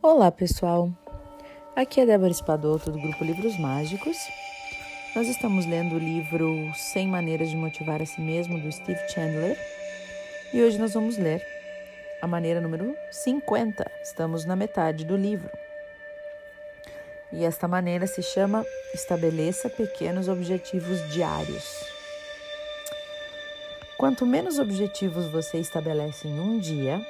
[0.00, 0.92] Olá, pessoal.
[1.74, 4.16] Aqui é Débora Espadoto do grupo Livros Mágicos.
[5.12, 9.58] Nós estamos lendo o livro 100 Maneiras de Motivar a Si Mesmo do Steve Chandler
[10.54, 11.44] e hoje nós vamos ler
[12.22, 13.90] a maneira número 50.
[14.00, 15.50] Estamos na metade do livro.
[17.32, 21.84] E esta maneira se chama Estabeleça Pequenos Objetivos Diários.
[23.96, 27.04] Quanto menos objetivos você estabelece em um dia,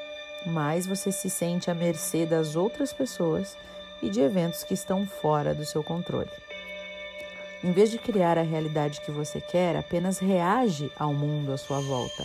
[0.47, 3.57] mais você se sente à mercê das outras pessoas
[4.03, 6.31] e de eventos que estão fora do seu controle.
[7.63, 11.81] Em vez de criar a realidade que você quer, apenas reage ao mundo à sua
[11.81, 12.25] volta.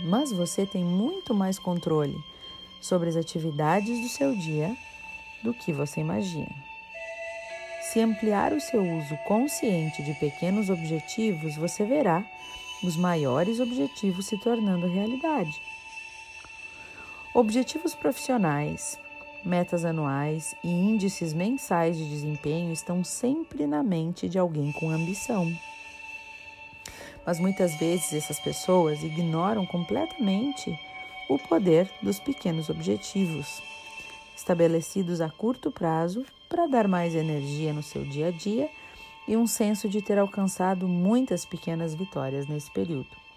[0.00, 2.16] Mas você tem muito mais controle
[2.80, 4.74] sobre as atividades do seu dia
[5.42, 6.54] do que você imagina.
[7.82, 12.24] Se ampliar o seu uso consciente de pequenos objetivos, você verá
[12.84, 15.60] os maiores objetivos se tornando realidade.
[17.32, 18.98] Objetivos profissionais,
[19.44, 25.48] metas anuais e índices mensais de desempenho estão sempre na mente de alguém com ambição.
[27.24, 30.76] Mas muitas vezes essas pessoas ignoram completamente
[31.28, 33.62] o poder dos pequenos objetivos,
[34.36, 38.68] estabelecidos a curto prazo para dar mais energia no seu dia a dia
[39.28, 43.29] e um senso de ter alcançado muitas pequenas vitórias nesse período.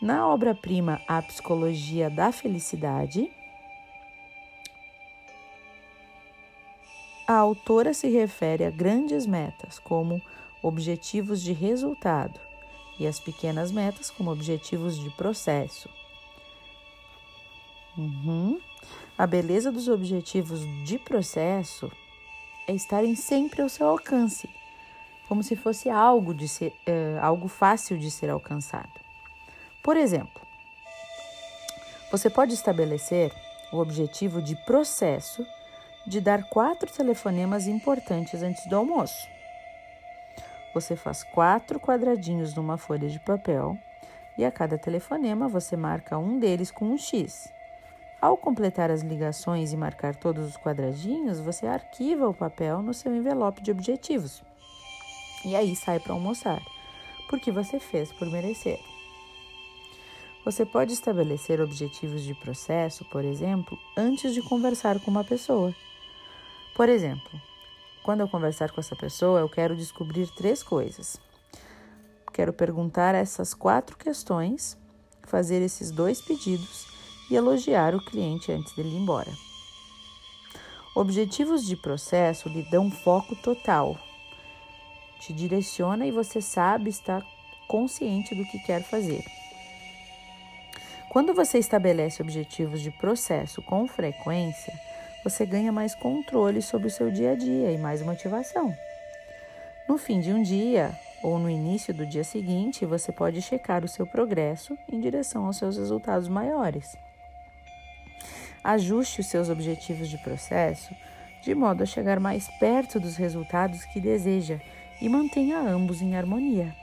[0.00, 3.30] Na obra-prima A Psicologia da Felicidade,
[7.26, 10.20] a autora se refere a grandes metas como
[10.62, 12.38] objetivos de resultado
[12.98, 15.88] e as pequenas metas como objetivos de processo.
[17.96, 18.60] Uhum.
[19.16, 21.90] A beleza dos objetivos de processo
[22.68, 24.46] é estarem sempre ao seu alcance,
[25.26, 29.05] como se fosse algo, de ser, uh, algo fácil de ser alcançado.
[29.86, 30.42] Por exemplo,
[32.10, 33.32] você pode estabelecer
[33.72, 35.46] o objetivo de processo
[36.04, 39.28] de dar quatro telefonemas importantes antes do almoço.
[40.74, 43.78] Você faz quatro quadradinhos numa folha de papel
[44.36, 47.48] e a cada telefonema você marca um deles com um X.
[48.20, 53.14] Ao completar as ligações e marcar todos os quadradinhos, você arquiva o papel no seu
[53.14, 54.42] envelope de objetivos.
[55.44, 56.60] E aí sai para almoçar,
[57.30, 58.80] porque você fez por merecer.
[60.46, 65.74] Você pode estabelecer objetivos de processo, por exemplo, antes de conversar com uma pessoa.
[66.72, 67.40] Por exemplo,
[68.04, 71.20] quando eu conversar com essa pessoa, eu quero descobrir três coisas.
[72.32, 74.78] Quero perguntar essas quatro questões,
[75.24, 76.86] fazer esses dois pedidos
[77.28, 79.32] e elogiar o cliente antes dele ir embora.
[80.94, 83.98] Objetivos de processo lhe dão foco total,
[85.18, 87.20] te direciona e você sabe, está
[87.66, 89.24] consciente do que quer fazer.
[91.16, 94.78] Quando você estabelece objetivos de processo com frequência,
[95.24, 98.76] você ganha mais controle sobre o seu dia a dia e mais motivação.
[99.88, 103.88] No fim de um dia ou no início do dia seguinte, você pode checar o
[103.88, 106.94] seu progresso em direção aos seus resultados maiores.
[108.62, 110.94] Ajuste os seus objetivos de processo
[111.42, 114.60] de modo a chegar mais perto dos resultados que deseja
[115.00, 116.76] e mantenha ambos em harmonia.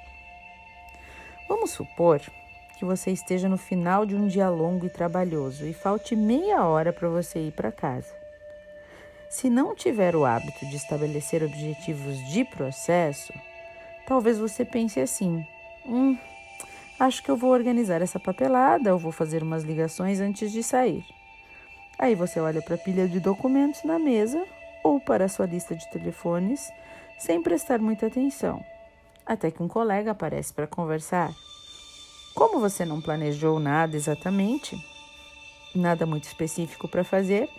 [1.48, 2.20] Vamos supor
[2.78, 6.92] que você esteja no final de um dia longo e trabalhoso e falte meia hora
[6.92, 8.14] para você ir para casa.
[9.30, 13.34] Se não tiver o hábito de estabelecer objetivos de processo,
[14.08, 15.46] talvez você pense assim:
[15.86, 16.18] hum,
[17.00, 21.04] acho que eu vou organizar essa papelada ou vou fazer umas ligações antes de sair.
[21.98, 24.44] Aí você olha para a pilha de documentos na mesa
[24.84, 26.72] ou para a sua lista de telefones
[27.18, 28.64] sem prestar muita atenção,
[29.26, 31.32] até que um colega aparece para conversar.
[32.34, 34.76] Como você não planejou nada exatamente,
[35.76, 37.50] nada muito específico para fazer,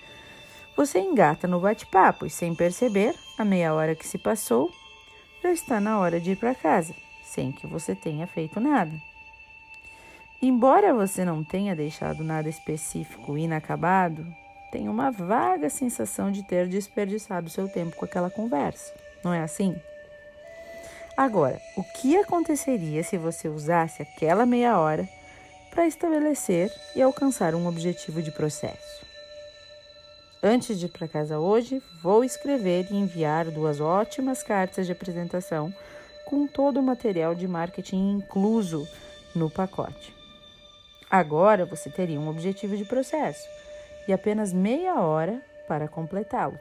[0.77, 4.71] você engata no bate-papo e, sem perceber, a meia hora que se passou,
[5.43, 8.93] já está na hora de ir para casa, sem que você tenha feito nada.
[10.43, 14.27] Embora você não tenha deixado nada específico inacabado,
[14.73, 18.93] tem uma vaga sensação de ter desperdiçado seu tempo com aquela conversa,
[19.23, 19.77] não é assim?
[21.16, 25.08] Agora, o que aconteceria se você usasse aquela meia hora
[25.70, 29.05] para estabelecer e alcançar um objetivo de processo?
[30.43, 35.72] Antes de ir para casa hoje, vou escrever e enviar duas ótimas cartas de apresentação
[36.26, 38.87] com todo o material de marketing incluso
[39.37, 40.12] no pacote.
[41.08, 43.49] Agora você teria um objetivo de processo
[44.08, 46.58] e apenas meia hora para completá-lo.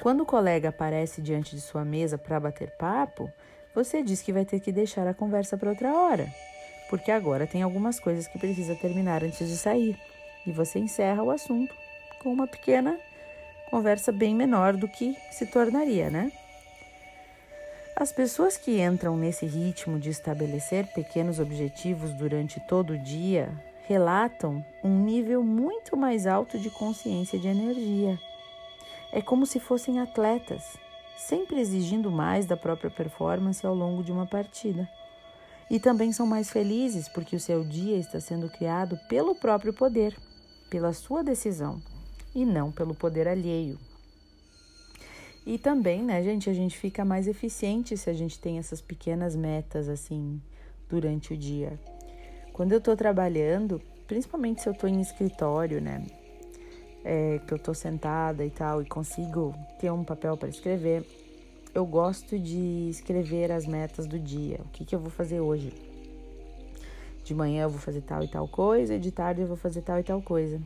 [0.00, 3.30] Quando o colega aparece diante de sua mesa para bater papo,
[3.74, 6.26] você diz que vai ter que deixar a conversa para outra hora,
[6.88, 9.98] porque agora tem algumas coisas que precisa terminar antes de sair.
[10.46, 11.74] e você encerra o assunto
[12.22, 12.96] com uma pequena
[13.68, 16.30] conversa bem menor do que se tornaria, né?
[17.96, 23.50] As pessoas que entram nesse ritmo de estabelecer pequenos objetivos durante todo o dia
[23.88, 28.18] relatam um nível muito mais alto de consciência de energia.
[29.12, 30.76] É como se fossem atletas,
[31.16, 34.88] sempre exigindo mais da própria performance ao longo de uma partida.
[35.70, 40.16] E também são mais felizes porque o seu dia está sendo criado pelo próprio poder,
[40.70, 41.80] pela sua decisão
[42.34, 43.78] e não pelo poder alheio.
[45.46, 49.36] E também, né, gente, a gente fica mais eficiente se a gente tem essas pequenas
[49.36, 50.40] metas assim
[50.88, 51.78] durante o dia.
[52.52, 56.04] Quando eu tô trabalhando, principalmente se eu tô em escritório, né,
[57.06, 61.04] é, que eu tô sentada e tal e consigo ter um papel para escrever,
[61.72, 64.60] eu gosto de escrever as metas do dia.
[64.64, 65.72] O que, que eu vou fazer hoje?
[67.24, 69.82] De manhã eu vou fazer tal e tal coisa, e de tarde eu vou fazer
[69.82, 70.60] tal e tal coisa.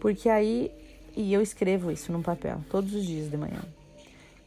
[0.00, 0.70] Porque aí,
[1.16, 3.62] e eu escrevo isso num papel todos os dias de manhã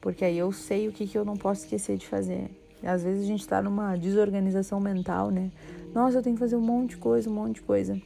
[0.05, 2.47] porque aí eu sei o que, que eu não posso esquecer de fazer.
[2.83, 5.49] Às vezes a gente está numa desorganização mental, né?
[5.95, 7.99] Nossa, eu tenho que fazer um monte de coisa, um monte de coisa.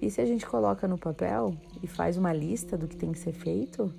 [0.00, 3.18] E se a gente coloca no papel e faz uma lista do que tem que
[3.18, 3.92] ser feito,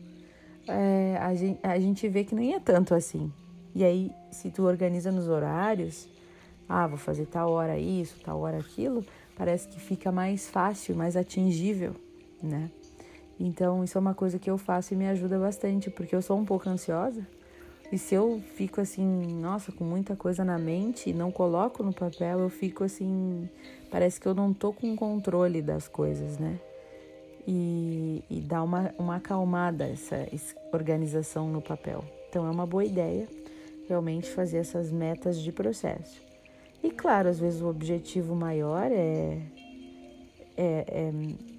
[0.67, 3.31] é, a, gente, a gente vê que nem é tanto assim.
[3.73, 6.07] E aí, se tu organiza nos horários,
[6.67, 9.05] ah, vou fazer tal hora isso, tal hora aquilo,
[9.37, 11.93] parece que fica mais fácil, mais atingível,
[12.41, 12.69] né?
[13.39, 16.37] Então, isso é uma coisa que eu faço e me ajuda bastante, porque eu sou
[16.37, 17.27] um pouco ansiosa.
[17.91, 19.05] E se eu fico assim,
[19.39, 23.47] nossa, com muita coisa na mente e não coloco no papel, eu fico assim,
[23.91, 26.59] parece que eu não tô com controle das coisas, né?
[27.47, 30.27] E, e dá uma, uma acalmada essa
[30.73, 32.03] organização no papel.
[32.27, 33.27] Então é uma boa ideia
[33.87, 36.21] realmente fazer essas metas de processo.
[36.83, 39.39] E claro, às vezes o objetivo maior é,
[40.57, 41.11] é, é,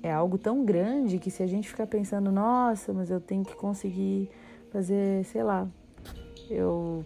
[0.03, 3.55] é algo tão grande que se a gente ficar pensando, nossa, mas eu tenho que
[3.55, 4.29] conseguir
[4.73, 5.69] fazer, sei lá,
[6.51, 7.05] eu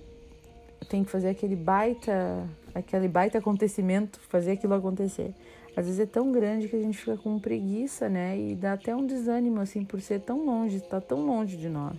[0.88, 5.34] tenho que fazer aquele baita, aquele baita acontecimento, fazer aquilo acontecer.
[5.76, 8.38] Às vezes é tão grande que a gente fica com preguiça, né?
[8.38, 11.68] E dá até um desânimo, assim, por ser tão longe, estar tá tão longe de
[11.68, 11.96] nós.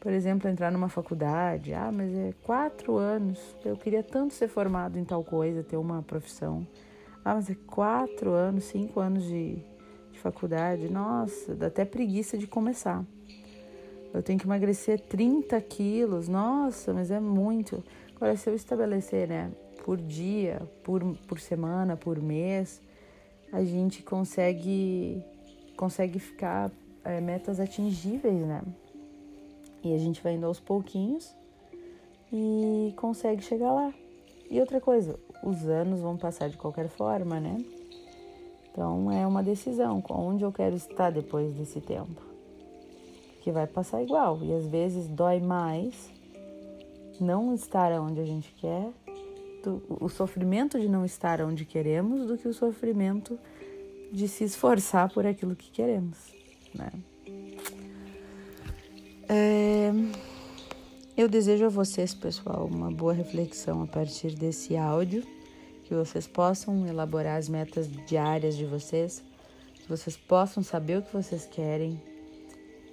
[0.00, 1.74] Por exemplo, entrar numa faculdade.
[1.74, 3.38] Ah, mas é quatro anos.
[3.64, 6.66] Eu queria tanto ser formado em tal coisa, ter uma profissão.
[7.22, 9.56] Ah, mas é quatro anos, cinco anos de,
[10.10, 10.90] de faculdade.
[10.90, 13.04] Nossa, dá até preguiça de começar.
[14.12, 16.28] Eu tenho que emagrecer 30 quilos.
[16.28, 17.82] Nossa, mas é muito.
[18.16, 19.50] Agora, se eu estabelecer, né,
[19.84, 22.80] por dia, por, por semana, por mês,
[23.52, 25.22] a gente consegue,
[25.76, 26.70] consegue ficar
[27.04, 28.62] é, metas atingíveis, né?
[29.82, 31.34] E a gente vai indo aos pouquinhos
[32.32, 33.94] e consegue chegar lá.
[34.50, 37.56] E outra coisa, os anos vão passar de qualquer forma, né?
[38.70, 42.29] Então é uma decisão, onde eu quero estar depois desse tempo
[43.40, 44.42] que vai passar igual.
[44.42, 46.10] E às vezes dói mais
[47.20, 48.90] não estar onde a gente quer,
[49.62, 53.38] do, o sofrimento de não estar onde queremos, do que o sofrimento
[54.10, 56.18] de se esforçar por aquilo que queremos,
[56.74, 56.90] né?
[59.28, 59.92] É,
[61.16, 65.22] eu desejo a vocês, pessoal, uma boa reflexão a partir desse áudio,
[65.84, 69.22] que vocês possam elaborar as metas diárias de vocês,
[69.74, 72.00] que vocês possam saber o que vocês querem,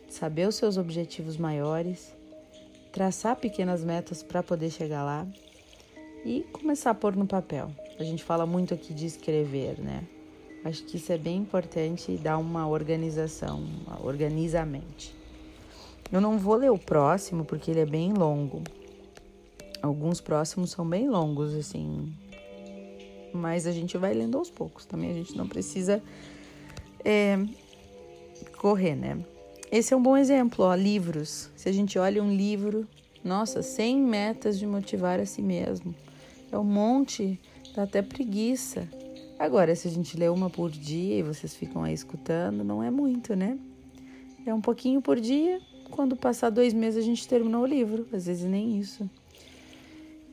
[0.07, 2.15] saber os seus objetivos maiores,
[2.91, 5.27] traçar pequenas metas para poder chegar lá
[6.25, 7.71] e começar a pôr no papel.
[7.99, 10.03] A gente fala muito aqui de escrever, né?
[10.63, 13.63] Acho que isso é bem importante e dá uma organização,
[14.03, 15.15] organiza a mente.
[16.11, 18.63] Eu não vou ler o próximo porque ele é bem longo.
[19.81, 22.13] Alguns próximos são bem longos, assim.
[23.33, 25.11] Mas a gente vai lendo aos poucos também.
[25.11, 26.01] A gente não precisa
[27.03, 27.37] é,
[28.57, 29.23] correr, né?
[29.69, 31.49] Esse é um bom exemplo, ó, livros.
[31.55, 32.87] Se a gente olha um livro,
[33.23, 35.93] nossa, 100 metas de motivar a si mesmo.
[36.49, 37.37] É um monte,
[37.75, 38.87] dá até preguiça.
[39.37, 42.89] Agora, se a gente lê uma por dia e vocês ficam aí escutando, não é
[42.89, 43.59] muito, né?
[44.45, 45.59] É um pouquinho por dia.
[45.91, 48.07] Quando passar dois meses, a gente terminou o livro.
[48.13, 49.09] Às vezes nem isso.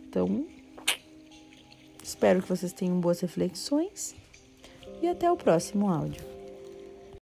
[0.09, 0.47] Então,
[2.03, 4.14] espero que vocês tenham boas reflexões
[5.03, 6.34] e até o próximo áudio.